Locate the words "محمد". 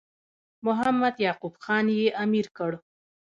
0.65-1.13